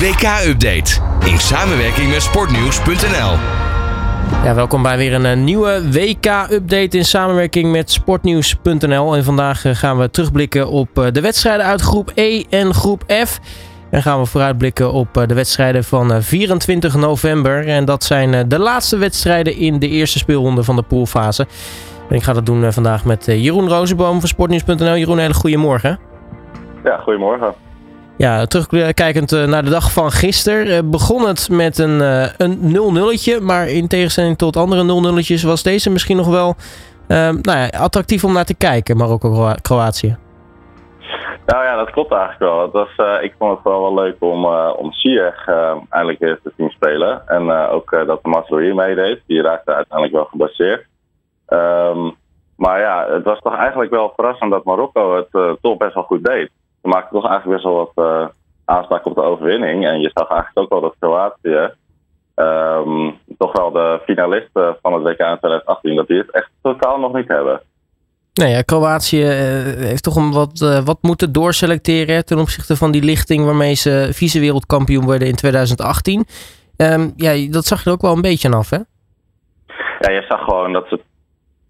[0.00, 1.00] WK-update
[1.30, 3.32] in samenwerking met sportnieuws.nl.
[4.44, 9.16] Ja, welkom bij weer een eh, nieuwe WK-update in samenwerking met sportnieuws.nl.
[9.16, 13.02] En vandaag eh, gaan we terugblikken op eh, de wedstrijden uit groep E en groep
[13.26, 13.40] F.
[13.90, 17.68] En gaan we vooruitblikken op de wedstrijden van 24 november.
[17.68, 21.46] En dat zijn de laatste wedstrijden in de eerste speelronde van de poolfase.
[22.08, 24.96] En ik ga dat doen vandaag met Jeroen Rozenboom van sportnieuws.nl.
[24.96, 25.98] Jeroen, hele goede morgen.
[26.84, 27.65] Ja, goedemorgen.
[28.18, 32.58] Ja, terugkijkend eh, naar de dag van gisteren eh, begon het met een, eh, een
[32.72, 33.40] 0-0'tje.
[33.40, 36.54] Maar in tegenstelling tot andere 0-0'tjes was deze misschien nog wel
[37.08, 40.16] nou ja, attractief om naar te kijken, Marokko-Kroatië.
[41.46, 42.70] Nou ja, dat klopt eigenlijk wel.
[42.70, 44.92] Was, ik vond het wel wel leuk om, uh, om
[45.90, 47.22] eindelijk eens te zien spelen.
[47.26, 49.20] En ook dat de Masrohi meedeed.
[49.26, 50.86] Die raakte uiteindelijk wel gebaseerd.
[51.48, 52.14] Um,
[52.56, 56.24] maar ja, het was toch eigenlijk wel verrassend dat Marokko het toch best wel goed
[56.24, 56.50] deed
[56.86, 58.26] maakte toch eigenlijk best wel wat uh,
[58.64, 59.86] aanspraak op de overwinning.
[59.86, 61.70] En je zag eigenlijk ook wel dat Kroatië,
[62.34, 66.98] um, toch wel de finalisten van het WK in 2018, dat die het echt totaal
[66.98, 67.60] nog niet hebben.
[68.32, 69.28] Nee, ja, Kroatië eh,
[69.88, 74.08] heeft toch een wat, uh, wat moeten doorselecteren ten opzichte van die lichting waarmee ze
[74.12, 76.18] vice-wereldkampioen werden in 2018.
[76.18, 76.26] Um,
[76.76, 78.78] ehm, ja, dat zag je er ook wel een beetje af, hè?
[79.98, 81.00] Ja, je zag gewoon dat ze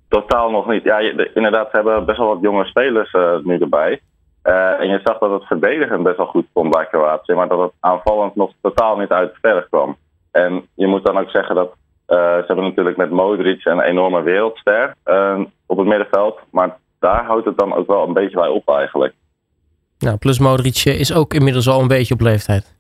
[0.09, 0.83] totaal nog niet.
[0.85, 4.01] Ja, je, inderdaad, ze hebben best wel wat jonge spelers uh, nu erbij.
[4.47, 7.61] Uh, en je zag dat het verdedigen best wel goed kon bij Kroatië, maar dat
[7.61, 9.97] het aanvallend nog totaal niet uit het verf kwam.
[10.31, 14.23] En je moet dan ook zeggen dat uh, ze hebben natuurlijk met Modric een enorme
[14.23, 18.49] wereldster uh, op het middenveld, maar daar houdt het dan ook wel een beetje bij
[18.49, 19.15] op eigenlijk.
[19.99, 22.75] Nou, plus Modric is ook inmiddels al een beetje op leeftijd.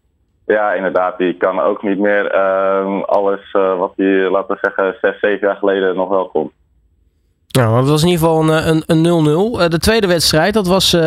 [0.46, 1.18] Ja, inderdaad.
[1.18, 2.32] Die kan ook niet meer
[3.06, 6.52] alles wat hij, laten we zeggen, zes, zeven jaar geleden nog wel kon.
[7.56, 9.58] Nou, dat was in ieder geval een 0-0.
[9.58, 11.00] Uh, eh, de tweede wedstrijd, dat was uh,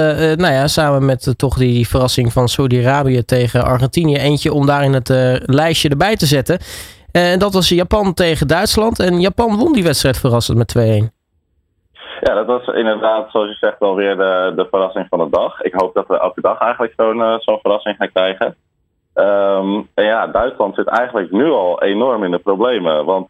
[0.44, 4.18] nou ja, samen met toch die verrassing van Saudi-Arabië tegen Argentinië.
[4.18, 5.10] Eentje om daar in het
[5.46, 6.58] lijstje erbij te zetten.
[7.12, 9.00] En dat was Japan tegen Duitsland.
[9.00, 10.82] En Japan won die wedstrijd verrassend met 2-1.
[12.22, 15.62] Ja, dat was inderdaad, zoals je zegt, alweer de, de verrassing van de dag.
[15.62, 18.56] Ik hoop dat we elke dag eigenlijk zo'n zo'n verrassing gaan krijgen.
[19.14, 23.06] En ja, Duitsland zit eigenlijk nu al enorm in de problemen.
[23.06, 23.28] Want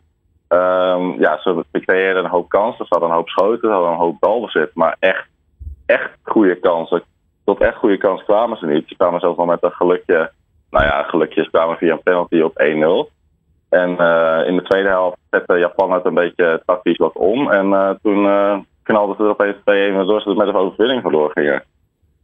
[0.50, 2.86] Um, ja, ze creëerden een hoop kansen.
[2.86, 4.70] Ze hadden een hoop schoten, ze hadden een hoop balbezit.
[4.74, 5.28] Maar echt,
[5.86, 7.04] echt goede kansen.
[7.46, 8.88] Tot echt goede kansen kwamen ze niet.
[8.88, 10.32] Ze kwamen zelfs wel met een gelukje.
[10.70, 12.62] Nou ja, gelukjes kwamen via een penalty op
[13.08, 13.18] 1-0.
[13.70, 17.52] En uh, in de tweede helft zette Japan het een beetje tactisch wat om.
[17.52, 19.62] En uh, toen uh, knalden ze er opeens 2-1
[19.96, 21.64] waardoor ze met een overwinning vandoor gingen.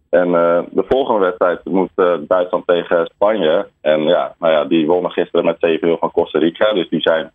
[0.09, 0.31] En
[0.71, 1.89] de volgende wedstrijd moet
[2.27, 3.67] Duitsland tegen Spanje.
[3.81, 6.73] En ja, nou ja, die wonnen gisteren met 7-0 van Costa Rica.
[6.73, 7.31] Dus die zijn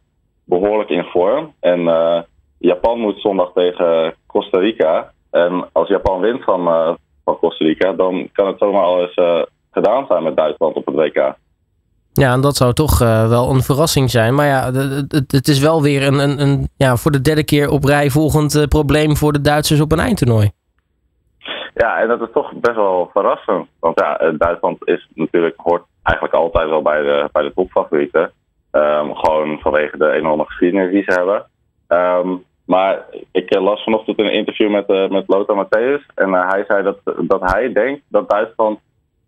[0.51, 1.53] behoorlijk in vorm.
[1.61, 2.21] En uh,
[2.59, 5.13] Japan moet zondag tegen Costa Rica.
[5.31, 6.95] En als Japan wint van, uh,
[7.25, 10.87] van Costa Rica, dan kan het zomaar al eens uh, gedaan zijn met Duitsland op
[10.87, 11.35] het WK.
[12.13, 14.35] Ja, en dat zou toch wel een verrassing zijn.
[14.35, 14.73] Maar ja,
[15.09, 18.11] het, het is wel weer een, een, een, ja, voor de derde keer op rij
[18.11, 20.51] volgend probleem voor de Duitsers op een eindtoernooi.
[21.75, 23.67] Ja, en dat is toch best wel verrassend.
[23.81, 28.33] Want ja, Duitsland is natuurlijk, hoort eigenlijk altijd wel bij de, bij de topfavorieten.
[28.73, 31.47] Um, gewoon vanwege de enorme geschiedenis die ze hebben.
[31.89, 36.15] Um, maar ik eh, las vanochtend een interview met, uh, met Lothar Matthäus.
[36.15, 38.79] En uh, hij zei dat, dat hij denkt dat Duitsland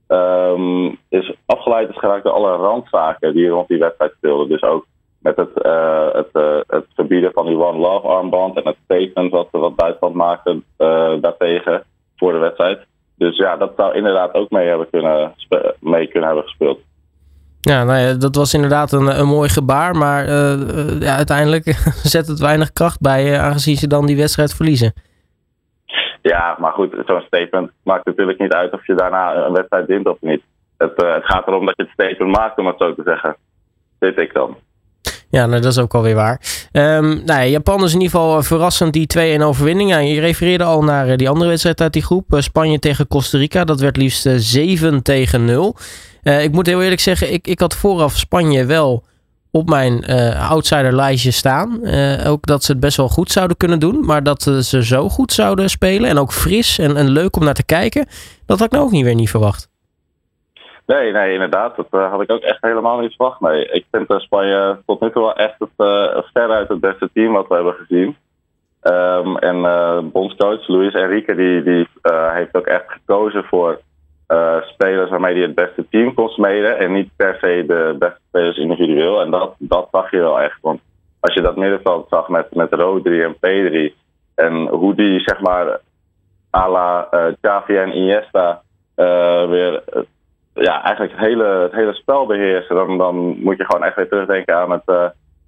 [0.09, 4.49] um, is afgeleid is geraakt door alle randzaken die rond die wedstrijd speelden.
[4.49, 4.87] Dus ook
[5.19, 9.49] met het, uh, het, het verbieden van die One Love armband en het statement wat,
[9.51, 10.63] wat Duitsland maakte
[11.21, 11.83] daartegen
[12.17, 12.87] voor de wedstrijd.
[13.17, 15.35] Dus ja, dat zou inderdaad ook mee, hebben kunnen,
[15.81, 16.81] mee kunnen hebben gespeeld.
[17.65, 19.97] Ja, nou ja, dat was inderdaad een, een mooi gebaar.
[19.97, 21.65] Maar uh, ja, uiteindelijk
[22.15, 24.93] zet het weinig kracht bij, aangezien ze dan die wedstrijd verliezen.
[26.23, 30.07] Ja, maar goed, zo'n statement maakt natuurlijk niet uit of je daarna een wedstrijd wint
[30.07, 30.43] of niet.
[30.77, 33.37] Het, uh, het gaat erom dat je het statement maakt, om het zo te zeggen.
[33.99, 34.57] Dit ik dan.
[35.33, 36.41] Ja, nou, dat is ook alweer waar.
[36.73, 39.91] Um, nou ja, Japan is in ieder geval verrassend die 2-1 overwinning.
[39.91, 42.25] Je refereerde al naar die andere wedstrijd uit die groep.
[42.39, 43.65] Spanje tegen Costa Rica.
[43.65, 45.77] Dat werd liefst 7 tegen 0.
[46.23, 49.05] Uh, ik moet heel eerlijk zeggen, ik, ik had vooraf Spanje wel
[49.51, 51.81] op mijn uh, outsiderlijstje staan.
[52.27, 54.05] Ook dat ze het best wel goed zouden kunnen doen.
[54.05, 57.55] Maar dat ze zo goed zouden spelen en ook fris en, en leuk om naar
[57.55, 58.07] te kijken.
[58.47, 59.72] Dat had ik nou ook niet weer niet verwacht.
[60.93, 61.77] Nee, nee, inderdaad.
[61.77, 63.41] Dat had ik ook echt helemaal niet verwacht.
[63.41, 65.71] Nee, ik vind Spanje tot nu toe wel echt het,
[66.33, 68.17] veruit het beste team wat we hebben gezien.
[68.83, 71.89] Um, en bondscoach Luis Enrique die, die
[72.33, 73.81] heeft ook echt gekozen voor
[74.29, 76.79] uh, spelers waarmee hij het beste team kon smeden.
[76.79, 79.21] En niet per se de beste spelers individueel.
[79.21, 80.59] En dat, dat zag je wel echt.
[80.61, 80.81] Want
[81.21, 83.95] als je dat middenveld zag met, met Rodri en Pedri.
[84.35, 85.81] En hoe die zeg maar
[86.55, 88.63] à la uh, Xavi en Iniesta
[88.97, 89.83] uh, weer
[90.83, 94.09] ja, eigenlijk het hele, het hele spel beheersen, dan, dan moet je gewoon echt weer
[94.09, 95.05] terugdenken aan het uh,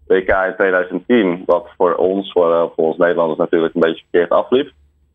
[0.07, 1.43] WK in 2010.
[1.47, 4.73] Wat voor ons, voor, uh, voor ons Nederlanders natuurlijk een beetje verkeerd afliep.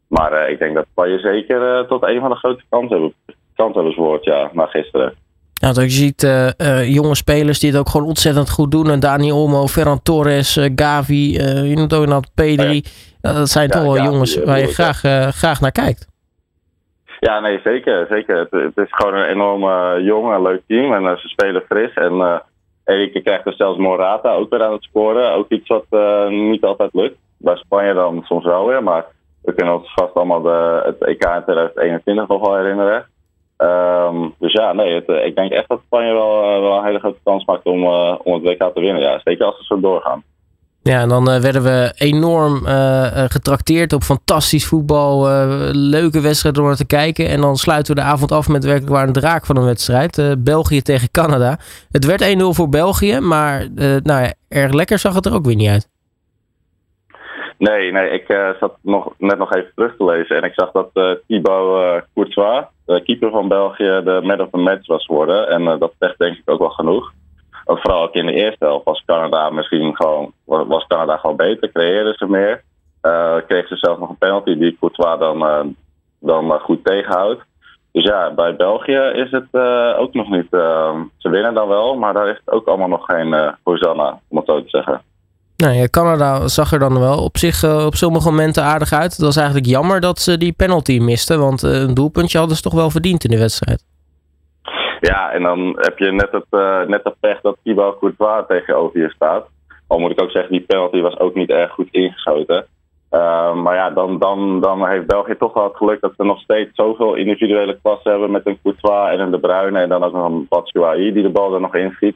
[0.07, 2.63] Maar uh, ik denk dat Spanje zeker tot een van de grote
[3.55, 5.13] kanshebbers wordt, ja, na gisteren.
[5.53, 6.21] Dat je ziet
[6.85, 8.89] jonge spelers die het ook gewoon ontzettend goed doen.
[8.89, 11.33] En Dani Olmo, Ferran Torres, Gavi,
[11.69, 12.83] je noemt ook Pedri.
[13.21, 14.99] dat zijn toch wel jongens waar je graag,
[15.35, 16.07] graag naar kijkt.
[17.19, 18.07] Ja, nee, zeker.
[18.09, 18.47] zeker.
[18.49, 20.93] Het, is gewoon een enorm uh, jong en leuk team.
[20.93, 21.93] En uh, ze spelen fris.
[21.93, 22.39] En uh,
[22.85, 25.33] Erike krijgt er zelfs Morata ook weer aan het scoren.
[25.33, 25.85] Ook iets wat
[26.29, 27.17] niet altijd lukt.
[27.37, 28.83] Bij Spanje dan soms wel weer.
[28.83, 29.05] Maar
[29.41, 33.05] we kunnen ons vast allemaal de, het EK in 2021 nog wel herinneren.
[33.57, 37.19] Um, dus ja, nee, het, ik denk echt dat Spanje wel, wel een hele grote
[37.23, 37.83] kans maakt om,
[38.23, 39.01] om het WK te winnen.
[39.01, 40.23] Ja, zeker als ze zo doorgaan.
[40.81, 45.27] Ja, en dan uh, werden we enorm uh, getrakteerd op fantastisch voetbal.
[45.73, 47.27] leuke wedstrijden om naar te kijken.
[47.27, 50.43] En dan sluiten we de avond af met werkelijk waar een draak van een wedstrijd.
[50.43, 51.57] België tegen Canada.
[51.91, 53.67] Het werd 1-0 voor België, maar
[54.03, 55.89] nou ja, erg lekker zag het er ook weer niet uit.
[57.57, 58.25] Nee, nee ik
[58.59, 60.35] zat nog, net nog even terug te lezen.
[60.35, 64.87] En ik zag dat Thibaut Courtois, de keeper van België, de man of the match
[64.87, 65.49] was geworden.
[65.49, 67.11] En dat zegt denk ik ook wel genoeg.
[67.77, 72.13] Vooral ook in de eerste helft was Canada misschien gewoon, was Canada gewoon beter, creëerden
[72.13, 72.63] ze meer.
[73.01, 75.59] Uh, kreeg ze zelfs nog een penalty die Courtois dan, uh,
[76.19, 77.41] dan uh, goed tegenhoudt.
[77.91, 79.47] Dus ja, bij België is het
[79.97, 80.47] ook nog niet.
[81.17, 84.45] ze winnen dan wel, maar daar is het ook allemaal nog geen Hosanna, om het
[84.45, 85.01] zo te zeggen.
[85.55, 89.11] Nee, Canada zag er dan wel op zich op sommige momenten aardig uit.
[89.11, 92.73] Het was eigenlijk jammer dat ze die penalty misten, want een doelpuntje hadden ze toch
[92.73, 93.88] wel verdiend in de wedstrijd.
[94.99, 98.99] Ja, en dan heb je net het, uh, net het pech dat Thibaut Courtois tegenover
[98.99, 99.47] je staat.
[99.87, 102.65] Al moet ik ook zeggen, die penalty was ook niet erg goed ingeschoten.
[103.11, 106.39] Uh, maar ja, dan, dan, dan heeft België toch wel het geluk dat ze nog
[106.39, 110.13] steeds zoveel individuele klassen hebben met een Courtois en een De Bruyne en dan ook
[110.13, 112.15] nog een Batshuayi die de bal er nog in schiet.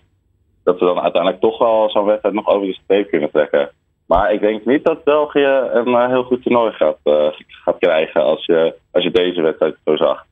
[0.63, 3.69] Dat ze dan uiteindelijk toch wel zo'n wedstrijd nog over de streep kunnen trekken.
[4.07, 6.97] Maar ik denk niet dat België een uh, heel goed toernooi gaat,
[7.47, 10.25] gaat krijgen als je, als je deze wedstrijd zo zag.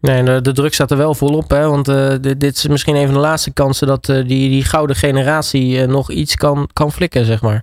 [0.00, 1.50] Nee, de, druk staat er wel volop.
[1.50, 1.68] Hè?
[1.68, 4.96] Want uh, dit, is misschien een van de laatste kansen dat uh, die, die gouden
[4.96, 7.62] generatie uh, nog iets kan, kan flikken, zeg maar.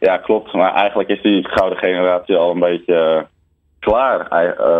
[0.00, 0.52] Ja, klopt.
[0.52, 3.26] Maar eigenlijk is die gouden generatie al een beetje
[3.78, 4.20] klaar,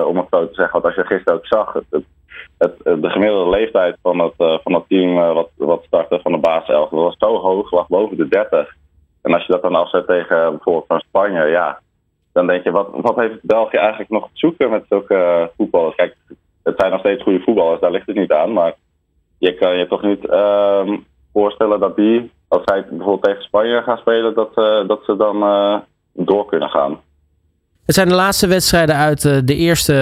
[0.06, 0.72] om het zo te zeggen.
[0.72, 2.04] Want als je gisteren ook zag, het,
[2.58, 6.88] het, de gemiddelde leeftijd van het, van het team wat, wat startte van de basiself,
[6.88, 8.74] dat was zo hoog, lag boven de 30.
[9.22, 11.78] En als je dat dan afzet tegen bijvoorbeeld van Spanje, ja,
[12.32, 15.94] dan denk je, wat, wat heeft België eigenlijk nog te zoeken met zulke voetballers?
[15.94, 16.16] Kijk,
[16.64, 18.52] het zijn nog steeds goede voetballers, daar ligt het niet aan.
[18.52, 18.74] Maar
[19.38, 20.88] je kan je toch niet uh,
[21.32, 25.36] voorstellen dat die, als zij bijvoorbeeld tegen Spanje gaan spelen, dat, uh, dat ze dan
[25.36, 25.76] uh,
[26.12, 27.00] door kunnen gaan.
[27.86, 29.92] Het zijn de laatste wedstrijden uit uh, de eerste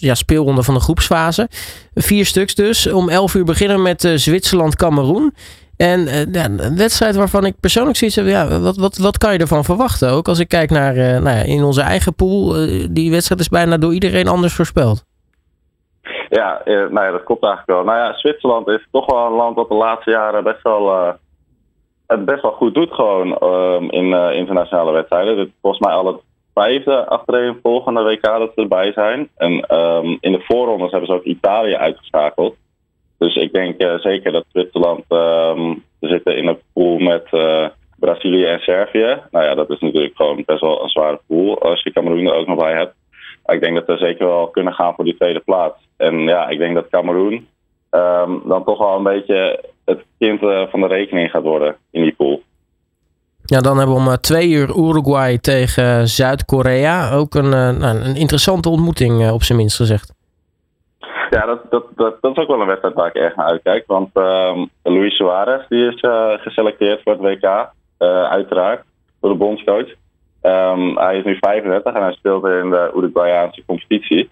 [0.00, 1.48] ja, speelronde van de groepsfase.
[1.94, 2.92] Vier stuks dus.
[2.92, 5.34] Om 11 uur beginnen met Zwitserland-Cameroen.
[5.76, 9.64] En een wedstrijd waarvan ik persoonlijk zoiets heb, ja, wat, wat, wat kan je ervan
[9.64, 10.10] verwachten?
[10.10, 12.52] Ook als ik kijk naar nou ja, in onze eigen pool,
[12.90, 15.04] die wedstrijd is bijna door iedereen anders voorspeld.
[16.28, 17.84] Ja, eh, nou ja, dat klopt eigenlijk wel.
[17.84, 21.12] Nou ja, Zwitserland is toch wel een land dat de laatste jaren best wel, uh,
[22.06, 25.36] het best wel goed doet gewoon um, in uh, internationale wedstrijden.
[25.36, 26.20] Dit volgens mij al het
[26.54, 29.28] vijfde achtereenvolgende WK dat ze erbij zijn.
[29.36, 32.56] En um, in de voorrondes hebben ze ook Italië uitgeschakeld.
[33.18, 37.28] Dus ik denk zeker dat Zwitserland um, zitten in een pool met
[37.98, 39.22] Brazilië en Servië.
[39.30, 42.34] Nou ja, dat is natuurlijk gewoon best wel een zware pool als je Cameroen er
[42.34, 42.94] ook nog bij hebt.
[43.46, 45.76] Ik denk dat we zeker wel kunnen gaan voor die tweede plaats.
[45.96, 47.46] En ja, ik denk dat Cameroen
[47.90, 52.02] um, dan toch wel een beetje het kind uh, van de rekening gaat worden in
[52.02, 52.42] die pool.
[53.44, 57.12] Ja, dan hebben we om uh, twee uur Uruguay tegen Zuid-Korea.
[57.12, 60.12] Ook een, uh, een interessante ontmoeting, op zijn minst gezegd.
[61.30, 63.84] Ja, dat, dat, dat, dat, is ook wel een wedstrijd waar ik erg naar uitkijk.
[63.86, 66.00] Want um, Luis Suarez die is
[66.40, 67.70] geselecteerd voor het WK,
[68.30, 68.84] uiteraard,
[69.20, 69.88] door de bondscoach.
[70.46, 74.30] Um, hij is nu 35 en hij speelt in de Uruguayaanse competitie.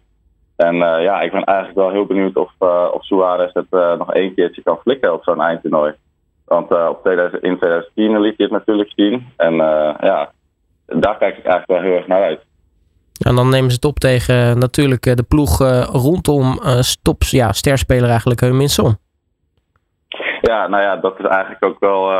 [0.57, 3.99] En uh, ja, ik ben eigenlijk wel heel benieuwd of, uh, of Suarez het uh,
[3.99, 5.93] nog één keertje kan flikken op zo'n eindtoernooi.
[6.45, 9.27] Want op 2000, in 2010 liet hij het natuurlijk zien.
[9.37, 9.55] En
[10.01, 10.33] ja,
[10.87, 12.41] daar kijk ik eigenlijk wel heel erg naar uit.
[13.27, 15.59] En dan nemen ze het op tegen natuurlijk de ploeg
[15.93, 18.97] rondom stops, ja, sterspeler eigenlijk Son.
[20.41, 22.11] Ja, nou ja, dat is eigenlijk ook wel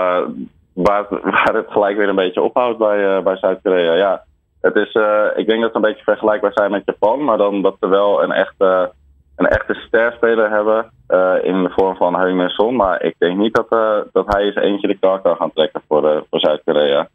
[0.75, 1.07] waar,
[1.55, 3.95] het gelijk weer een beetje ophoudt bij, bij Zuid-Korea.
[3.95, 4.25] Ja,
[4.61, 7.63] het is, uh, ik denk dat ze een beetje vergelijkbaar zijn met Japan, maar dan
[7.63, 8.93] dat ze wel een echte,
[9.37, 12.77] een echte sterspeler hebben uh, in de vorm van Heung-min.
[12.77, 13.69] Maar ik denk niet dat,
[14.13, 17.09] dat hij eens eentje de kar kan gaan trekken voor, voor Zuid-Korea.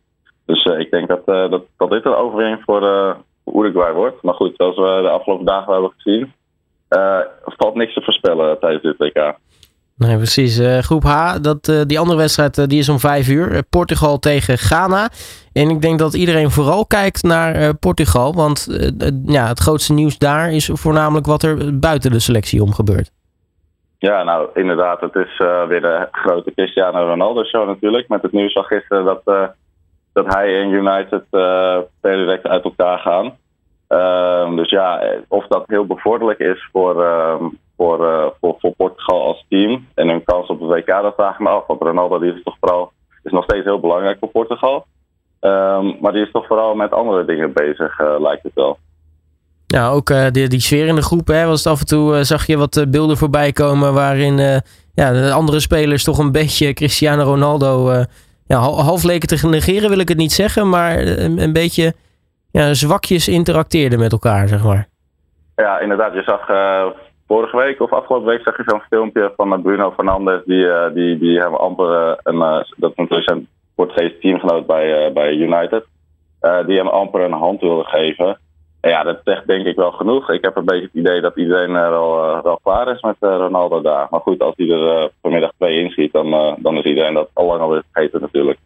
[0.46, 4.22] Dus ik denk dat, dat, dat dit een overwinning voor Uruguay wordt.
[4.22, 6.34] Maar goed, zoals we de afgelopen dagen hebben gezien,
[7.46, 9.36] valt niks te voorspellen tijdens dit WK.
[9.98, 10.60] Nee, precies.
[10.86, 13.64] groep H, dat, die andere wedstrijd die is om vijf uur.
[13.70, 15.10] Portugal tegen Ghana.
[15.54, 18.34] En ik denk dat iedereen vooral kijkt naar Portugal.
[18.34, 18.68] Want
[19.26, 23.12] ja, het grootste nieuws daar is voornamelijk wat er buiten de selectie om gebeurt.
[23.98, 25.02] Ja, nou inderdaad.
[25.02, 25.38] Het is
[25.68, 28.08] weer de grote Cristiano Ronaldo show natuurlijk.
[28.08, 29.52] Met het nieuws van gisteren dat
[30.14, 31.24] dat hij en United
[32.02, 33.38] per direct uit elkaar gaan.
[33.88, 37.44] Ehm, dus ja, of dat heel bevorderlijk is voor, ehm,
[37.78, 41.34] voor, uh, voor, voor, Portugal als team en hun kans op de WK, dat vraag
[41.34, 41.68] ik me af.
[41.68, 42.92] Want Ronaldo die is toch vooral
[43.24, 44.86] is nog steeds heel belangrijk voor Portugal.
[45.42, 48.78] Um, maar die is toch vooral met andere dingen bezig, uh, lijkt het wel.
[49.68, 52.48] Ja, ook die, die sfeer in de groep, hè, was het af en toe zag
[52.48, 54.38] je wat beelden voorbij komen waarin
[54.94, 57.92] ja, de andere spelers toch een beetje Cristiano Ronaldo
[58.48, 61.94] ja, half leken te negeren wil ik het niet zeggen, maar een, een beetje
[62.52, 64.88] ja, zwakjes interacteerden met elkaar, zeg maar.
[65.56, 66.14] Ja, inderdaad.
[66.14, 66.48] Je zag
[67.28, 71.18] vorige week of afgelopen week zag je zo'n filmpje van Bruno Fernandes, die, uh, die,
[71.18, 72.40] die hem amper, uh, een,
[72.78, 75.86] dat is natuurlijk zijn Portugese teamgenoot bij, bij United,
[76.66, 78.38] die hem amper een hand wilde geven
[78.82, 80.32] ja, dat zegt denk ik wel genoeg.
[80.32, 83.82] Ik heb een beetje het idee dat iedereen er al wel klaar is met Ronaldo
[83.82, 84.08] daar.
[84.10, 87.62] Maar goed, als hij er vanmiddag twee inschiet, dan, dan is iedereen dat al lang
[87.62, 88.60] alweer vergeten natuurlijk.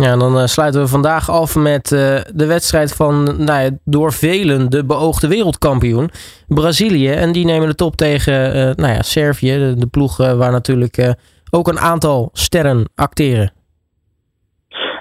[0.00, 1.88] Ja, dan sluiten we vandaag af met
[2.34, 6.10] de wedstrijd van nou ja, door velen de beoogde wereldkampioen
[6.48, 7.10] Brazilië.
[7.10, 11.14] En die nemen de top tegen nou ja, Servië, de, ploeg waar natuurlijk
[11.50, 13.52] ook een aantal sterren acteren.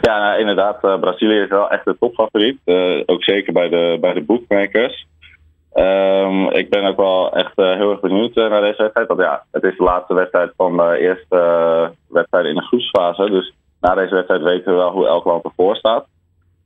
[0.01, 0.79] Ja, nou, inderdaad.
[0.79, 2.59] Brazilië is wel echt de topfavoriet.
[3.05, 5.07] Ook zeker bij de, bij de bookmakers.
[5.73, 9.07] Um, ik ben ook wel echt heel erg benieuwd naar deze wedstrijd.
[9.07, 13.29] Want ja, het is de laatste wedstrijd van de eerste wedstrijd in de groepsfase.
[13.29, 16.05] Dus na deze wedstrijd weten we wel hoe elk land ervoor staat.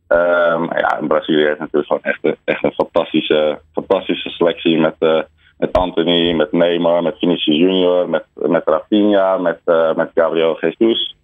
[0.07, 5.25] Um, ja, Brazilië heeft natuurlijk gewoon echt, een, echt een fantastische, fantastische selectie met,
[5.57, 9.59] met Anthony, met Neymar, met Vinicius Junior, met, met Rafinha, met,
[9.95, 11.15] met Gabriel Jesus.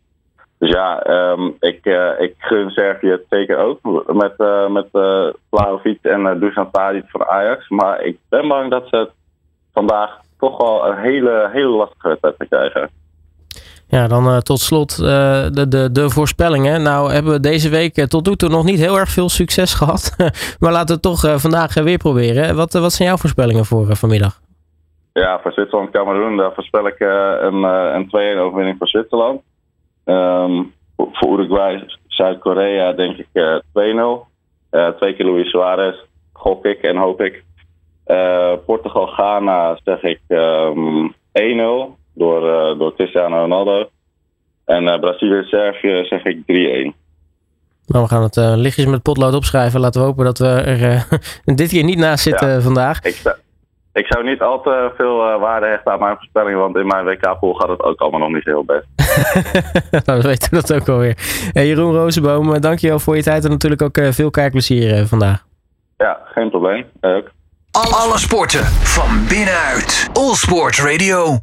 [0.60, 3.80] Dus ja, um, ik, uh, ik gun Servië het zeker ook.
[4.14, 4.88] Met, uh, met
[6.02, 7.70] en uh, Dusan Tadic van Ajax.
[7.70, 9.10] Maar ik ben bang dat ze
[9.74, 12.90] vandaag toch wel een hele, hele lastige wedstrijd krijgen.
[13.90, 16.82] Ja, dan tot slot de, de, de voorspellingen.
[16.82, 20.16] Nou hebben we deze week tot nu toe nog niet heel erg veel succes gehad.
[20.60, 22.56] maar laten we het toch vandaag weer proberen.
[22.56, 24.40] Wat, wat zijn jouw voorspellingen voor vanmiddag?
[25.14, 29.42] Ja, voor Zwitserland-Cameroen daar voorspel ik een, een 2-1 overwinning voor Zwitserland.
[30.06, 34.28] Um, voor Uruguay, Zuid-Korea denk ik uh, 2-0.
[34.72, 35.98] Uh, twee keer Luis Suarez,
[36.34, 37.44] gok ik en hoop ik.
[38.08, 43.90] Uh, Portugal-Ghana zeg ik um, 1-0 door, uh, door Cristiano Ronaldo.
[44.66, 46.96] En Brazilië-Servië zeg ik 3-1.
[47.86, 49.80] Nou, we gaan het lichtjes met potlood opschrijven.
[49.80, 51.08] Laten we hopen dat we er
[51.56, 53.02] dit keer niet naast zitten ja, vandaag.
[53.02, 53.36] Ik sta,
[53.94, 57.06] ik zou niet al te veel uh, waarde hechten aan mijn voorspellingen, want in mijn
[57.06, 58.88] WK-pool gaat het ook allemaal nog niet heel best.
[59.92, 61.18] nou, dan weten we dat ook alweer.
[61.52, 65.46] Hey, Jeroen Rozenboom, dankjewel voor je tijd en natuurlijk ook uh, veel kijkplezier vandaag.
[65.98, 66.86] Ja, geen probleem.
[67.02, 67.32] Ook.
[67.72, 70.10] Alle sporten van binnenuit.
[70.14, 71.38] All Sport Radio.